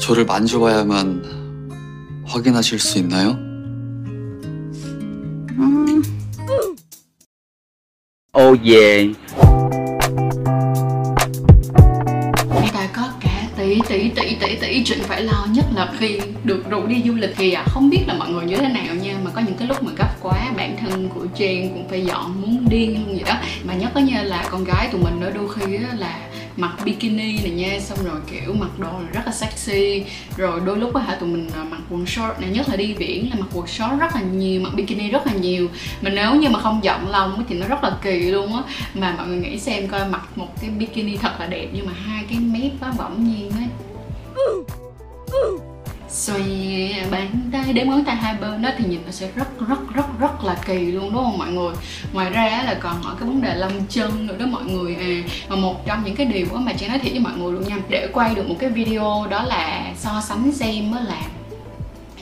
[0.00, 1.22] 저를 만져봐야만
[2.26, 3.38] 확인하실 수 있나요?
[8.32, 9.16] Oh yeah.
[12.48, 16.20] Chúng ta có cả tỷ tỷ tỷ tỷ tỷ chuyện phải lo nhất là khi
[16.44, 18.94] được rủ đi du lịch thì à, không biết là mọi người như thế nào
[18.94, 22.04] nha mà có những cái lúc mà gấp quá bản thân của Jen cũng phải
[22.04, 23.34] dọn muốn điên luôn vậy đó
[23.64, 26.18] mà nhất có như là con gái tụi mình nữa đôi khi á là
[26.57, 30.03] mặc bikini này nha, xong rồi, kiểu, mặc đồ rất là sexy.
[30.37, 32.93] Rồi đôi lúc á hả, tụi mình à, mặc quần short này, nhất là đi
[32.93, 35.67] biển là mặc quần short rất là nhiều, mặc bikini rất là nhiều.
[36.01, 38.61] Mà nếu như mà không dọn lông thì nó rất là kỳ luôn á.
[38.93, 41.93] Mà mọi người nghĩ xem coi, mặc một cái bikini thật là đẹp nhưng mà
[41.93, 43.67] hai cái mép á bỗng nhiên á.
[46.09, 49.67] Xoay à, bán tay đếm ngón tay hai bên đó thì nhìn nó sẽ rất
[49.67, 51.75] rất rất rất là kỳ luôn, đúng không mọi người?
[52.13, 54.95] Ngoài ra là còn ở cái vấn đề lông chân nữa đó mọi người.
[54.95, 57.67] À và một trong những cái điều mà chị nói thiệt với mọi người luôn
[57.67, 61.21] nha, để quay được một cái video đó là so sánh xem mới là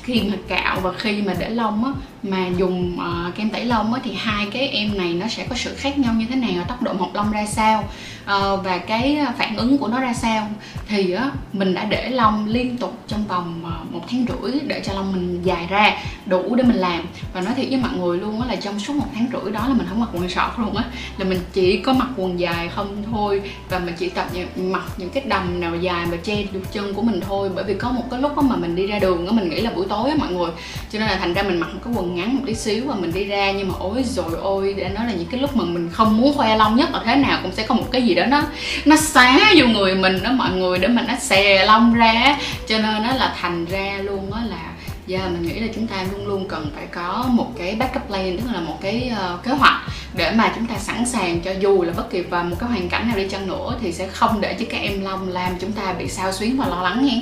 [0.03, 1.91] khi mà cạo và khi mà để lông á
[2.23, 5.55] mà dùng uh, kem tẩy lông ấy thì hai cái em này nó sẽ có
[5.55, 7.79] sự khác nhau như thế nào tốc độ mọc lông ra sao
[8.23, 10.49] uh, và cái phản ứng của nó ra sao.
[10.87, 11.21] Thì uh,
[11.55, 15.11] mình đã để lông liên tục trong vòng uh, một tháng rưỡi để cho lông
[15.11, 15.93] mình dài ra
[16.25, 17.05] đủ để mình làm.
[17.33, 19.67] Và nói thiệt với mọi người luôn á là trong suốt một tháng rưỡi đó
[19.67, 20.83] là mình không mặc quần sọt luôn á.
[21.17, 24.83] Là mình chỉ có mặc quần dài không thôi và mình chỉ tập những, mặc
[24.97, 27.49] những cái đầm nào dài mà che được chân của mình thôi.
[27.55, 29.71] Bởi vì có một cái lúc mà mình đi ra đường á mình nghĩ là
[29.71, 30.51] buổi tối á mọi người.
[30.91, 32.95] Cho nên là thành ra mình mặc một cái quần ngắn một tí xíu và
[32.95, 35.63] mình đi ra nhưng mà ôi rồi ôi để nói là những cái lúc mà
[35.63, 38.15] mình không muốn khoe long nhất là thế nào cũng sẽ có một cái gì
[38.15, 38.41] đó nó
[38.85, 42.77] nó xá vô người mình đó mọi người để mà nó xè long ra cho
[42.77, 44.69] nên nó là thành ra luôn đó là
[45.07, 48.07] giờ yeah, mình nghĩ là chúng ta luôn luôn cần phải có một cái backup
[48.07, 49.81] plan tức là một cái uh, kế hoạch
[50.13, 52.89] để mà chúng ta sẵn sàng cho dù là bất kỳ vào một cái hoàn
[52.89, 55.71] cảnh nào đi chăng nữa thì sẽ không để cho các em lông làm chúng
[55.71, 57.13] ta bị sao xuyến và lo lắng nha.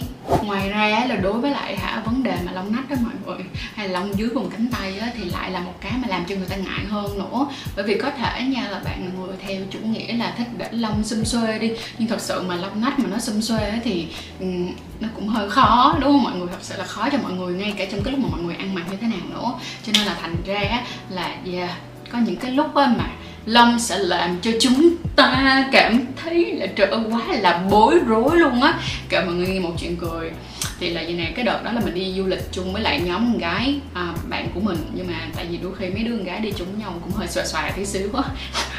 [0.43, 3.45] Ngoài ra là đối với lại hả vấn đề mà lông nách đó mọi người
[3.73, 6.25] hay là lông dưới vùng cánh tay á, thì lại là một cái mà làm
[6.25, 7.47] cho người ta ngại hơn nữa.
[7.75, 10.67] Bởi vì có thể nha là bạn là người theo chủ nghĩa là thích để
[10.71, 14.07] lông xum xuê đi nhưng thật sự mà lông nách mà nó xum xuê thì
[14.39, 16.23] um, nó cũng hơi khó đúng không?
[16.23, 18.29] Mọi người thật sự là khó cho mọi người ngay cả trong cái lúc mà
[18.31, 19.53] mọi người ăn mặc như thế nào nữa.
[19.83, 21.69] Cho nên là thành ra là yeah,
[22.11, 23.09] có những cái lúc mà
[23.45, 28.37] Long sẽ làm cho chúng ta cảm thấy là trời ơi quá là bối rối
[28.37, 28.79] luôn á.
[29.09, 30.31] Kể mọi người nghe một chuyện cười.
[30.79, 33.01] Thì là như này cái đợt đó là mình đi du lịch chung với lại
[33.05, 34.77] nhóm con gái à, bạn của mình.
[34.93, 37.11] Nhưng mà tại vì đôi khi mấy đứa con gái đi chung với nhau cũng
[37.11, 38.23] hơi xòa xòa tí xíu quá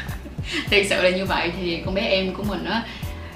[0.69, 1.51] thật sự là như vậy.
[1.59, 2.83] Thì con bé em của mình á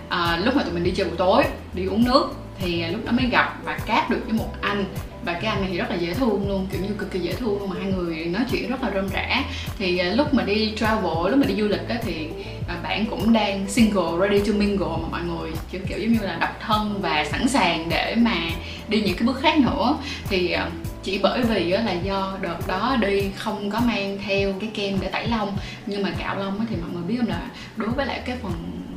[0.09, 1.43] à, lúc mà tụi mình đi chơi buổi tối
[1.73, 4.85] đi uống nước thì lúc đó mới gặp và cát được với một anh
[5.25, 7.33] và cái anh này thì rất là dễ thương luôn kiểu như cực kỳ dễ
[7.33, 9.43] thương luôn mà hai người nói chuyện rất là rôm rã.
[9.77, 12.27] Thì à, lúc mà đi travel lúc mà đi du lịch đó thì
[12.59, 16.19] uh, bạn cũng đang single ready to mingle mà mọi người kiểu kiểu giống như
[16.21, 18.35] là độc thân và sẵn sàng để mà
[18.87, 19.97] đi những cái bước khác nữa.
[20.29, 20.69] Thì à,
[21.03, 25.07] chỉ bởi vì là do đợt đó đi không có mang theo cái kem để
[25.07, 25.57] tẩy lông.
[25.85, 27.41] Nhưng mà cạo lông thì mọi người biết không là
[27.75, 28.53] đối với lại cái phần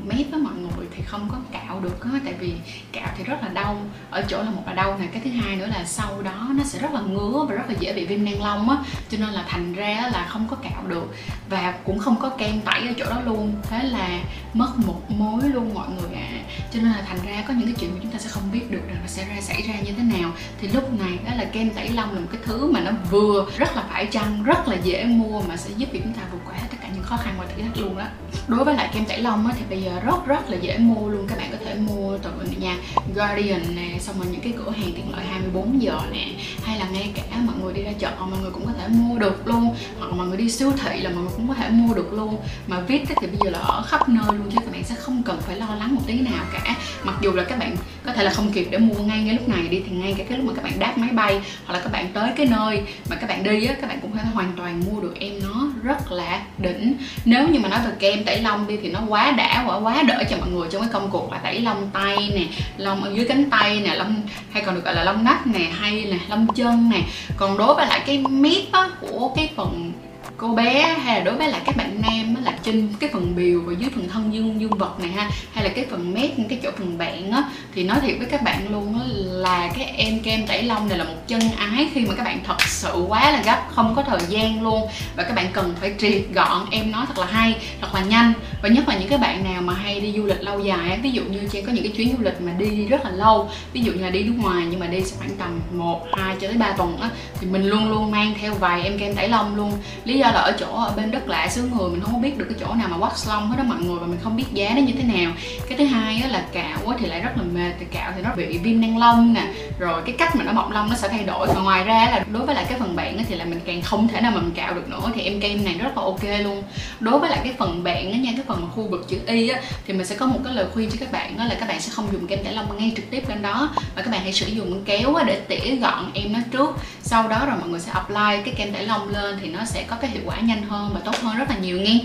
[0.08, 2.54] mét với mọi người thì không có cạo được á, tại vì
[2.92, 3.80] cạo thì rất là đau,
[4.10, 6.64] ở chỗ là một là đau này cái thứ hai nữa là sau đó nó
[6.64, 8.76] sẽ rất là ngứa và rất là dễ bị viêm nang lông á,
[9.08, 11.14] cho nên là thành ra là không có cạo được
[11.48, 14.20] và cũng không có kem tẩy ở chỗ đó luôn, thế là
[14.54, 16.40] mất một mối luôn mọi người ạ à.
[16.72, 18.70] cho nên là thành ra có những cái chuyện mà chúng ta sẽ không biết
[18.70, 21.44] được rằng nó sẽ ra, xảy ra như thế nào thì lúc này đó là
[21.44, 24.68] kem tẩy lông là một cái thứ mà nó vừa rất là phải chăng, rất
[24.68, 27.34] là dễ mua mà sẽ giúp cho chúng ta vượt qua hết những khó khăn
[27.38, 28.04] và thử thách luôn đó
[28.48, 31.08] đối với lại kem tẩy lông á, thì bây giờ rất rất là dễ mua
[31.08, 31.26] luôn.
[31.28, 32.30] Các bạn có thể mua từ
[32.60, 32.76] nhà
[33.14, 36.26] Guardian nè, xong rồi những cái cửa hàng tiện lợi 24 giờ nè,
[36.64, 39.18] hay là ngay cả mọi người đi ra chợ, mọi người cũng có thể mua
[39.18, 39.74] được luôn.
[39.98, 42.36] Hoặc mọi người đi siêu thị là mọi người cũng có thể mua được luôn.
[42.66, 45.22] Mà vít thì bây giờ là ở khắp nơi luôn, chứ các bạn sẽ không
[45.22, 46.76] cần phải lo lắng một tí nào cả.
[47.04, 49.48] Mặc dù là các bạn có thể là không kịp để mua ngay ngay lúc
[49.48, 51.80] này đi, thì ngay cả cái lúc mà các bạn đáp máy bay, hoặc là
[51.80, 54.30] các bạn tới cái nơi mà các bạn đi á, các bạn cũng có thể
[54.34, 56.96] hoàn toàn mua được em nó rất là đỉnh.
[57.24, 60.02] Nếu như mà nói về kem tẩy lông đi thì nó quá đã quá quá
[60.02, 62.44] đỡ cho mọi người trong cái công cuộc là tẩy lông tay nè
[62.76, 65.66] lông ở dưới cánh tay nè lông hay còn được gọi là lông nách nè
[65.80, 67.00] hay là lông chân nè.
[67.36, 69.92] Còn đối với lại cái mép á, của cái phần
[70.36, 72.25] cô bé hay là đối với lại các bạn nam
[72.66, 75.70] trên cái phần biểu và dưới phần thân dương dương vật này ha hay là
[75.74, 78.98] cái phần mép cái chỗ phần bạn á thì nói thiệt với các bạn luôn
[78.98, 82.24] á là cái em kem tẩy lông này là một chân ái khi mà các
[82.24, 84.82] bạn thật sự quá là gấp không có thời gian luôn.
[85.16, 88.32] Và các bạn cần phải triệt gọn em nói thật là hay thật là nhanh.
[88.62, 90.98] Và nhất là những cái bạn nào mà hay đi du lịch lâu dài á
[91.02, 93.50] ví dụ như trên có những cái chuyến du lịch mà đi rất là lâu
[93.72, 96.36] ví dụ như là đi nước ngoài nhưng mà đi sẽ khoảng tầm 1, 2
[96.40, 97.10] cho tới 3 tuần á
[97.40, 99.72] thì mình luôn luôn mang theo vài em kem tẩy lông luôn.
[100.04, 102.46] Lý do là ở chỗ ở bên đất lạ xứ người mình không biết được
[102.48, 104.72] cái chỗ nào mà wax lông hết đó mọi người và mình không biết giá
[104.74, 105.32] nó như thế nào.
[105.68, 108.22] Cái thứ hai á, là cạo á, thì lại rất là mệt thì cạo thì
[108.22, 109.46] nó bị viêm nang lông nè
[109.78, 111.46] rồi cái cách mà nó mọc lông nó sẽ thay đổi.
[111.54, 113.82] Và ngoài ra là đối với lại cái phần bạn á, thì là mình càng
[113.82, 116.24] không thể nào mà mình cạo được nữa thì em kem này rất là ok
[116.42, 116.62] luôn.
[117.00, 119.48] Đối với lại cái phần bạn á nha cái phần mà khu vực chữ y
[119.48, 121.68] á thì mình sẽ có một cái lời khuyên cho các bạn đó là các
[121.68, 124.20] bạn sẽ không dùng kem tẩy lông ngay trực tiếp lên đó mà các bạn
[124.20, 126.76] hãy sử dụng kéo á, để tỉa gọn em nó trước.
[127.02, 129.82] Sau đó rồi mọi người sẽ apply cái kem tẩy lông lên thì nó sẽ
[129.82, 131.98] có cái hiệu quả nhanh hơn và tốt hơn rất là nhiều nghe.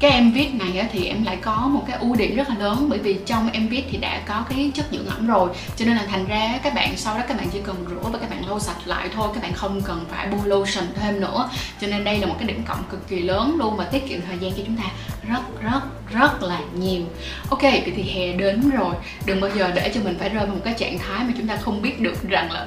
[0.00, 2.86] Cái em viết này thì em lại có một cái ưu điểm rất là lớn,
[2.90, 5.50] bởi vì trong em viết thì đã có cái chất dưỡng ẩm rồi.
[5.76, 8.18] Cho nên là thành ra các bạn sau đó các bạn chỉ cần rửa và
[8.18, 11.50] các bạn lau sạch lại thôi, các bạn không cần phải bôi lotion thêm nữa.
[11.80, 14.20] Cho nên đây là một cái điểm cộng cực kỳ lớn luôn và tiết kiệm
[14.28, 14.84] thời gian cho chúng ta
[15.28, 15.80] rất rất
[16.12, 17.02] rất là nhiều.
[17.50, 18.94] Ok, vậy thì hè đến rồi.
[19.26, 21.46] Đừng bao giờ để cho mình phải rơi vào một cái trạng thái mà chúng
[21.46, 22.66] ta không biết được rằng là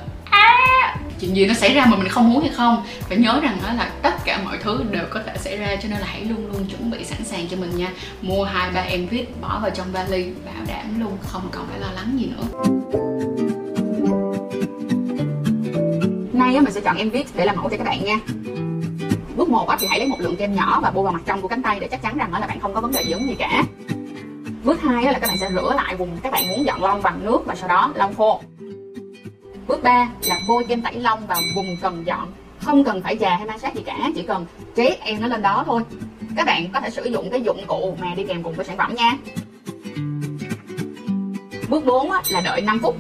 [1.22, 2.84] chuyện gì nó xảy ra mà mình không muốn hay không?
[3.00, 5.90] Phải nhớ rằng đó là tất cả mọi thứ đều có thể xảy ra, cho
[5.90, 7.88] nên là hãy luôn luôn chuẩn bị sẵn sàng cho mình nha.
[8.22, 11.80] Mua hai, ba em viết bỏ vào trong vali, bảo đảm luôn, không còn phải
[11.80, 12.44] lo lắng gì nữa.
[16.34, 18.20] Nay mình sẽ chọn em viết để làm mẫu cho các bạn nha.
[19.36, 21.48] Bước một thì hãy lấy một lượng kem nhỏ và bôi vào mặt trong của
[21.48, 23.64] cánh tay để chắc chắn rằng là bạn không có vấn đề gì gì cả.
[24.64, 27.26] Bước hai là các bạn sẽ rửa lại vùng các bạn muốn dọn lông bằng
[27.26, 28.42] nước và sau đó lông khô.
[29.68, 32.32] Bước 3 là bôi kem tẩy lông vào vùng cần dọn.
[32.62, 35.42] Không cần phải già hay ma sát gì cả, Chỉ cần trét em nó lên
[35.42, 35.82] đó thôi.
[36.36, 38.78] Các bạn có thể sử dụng cái dụng cụ mà đi kèm cùng với sản
[38.78, 39.18] phẩm nha.
[41.70, 42.96] Bước 4 là đợi 5 phút.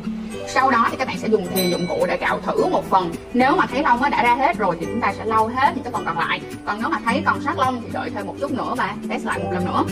[0.47, 3.11] Sau đó thì các bạn sẽ dùng thì dụng cụ để cạo thử một phần.
[3.33, 5.83] Nếu mà thấy lông đã ra hết rồi thì chúng ta sẽ lau hết những
[5.83, 6.41] cái phần còn lại.
[6.65, 9.25] Còn nếu mà thấy còn sát lông thì đợi thêm một chút nữa và test
[9.25, 9.83] lại một lần nữa.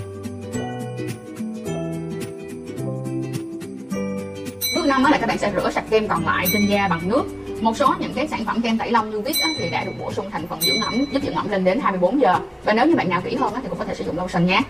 [4.89, 7.23] Năm 5 là các bạn sẽ rửa sạch kem còn lại trên da bằng nước
[7.61, 10.13] một số những cái sản phẩm kem tẩy lông như viết thì đã được bổ
[10.13, 12.95] sung thành phần dưỡng ẩm, giúp dưỡng ẩm lên đến 24 giờ và nếu như
[12.95, 14.61] bạn nào kỹ hơn thì cũng có thể sử dụng lotion nhé.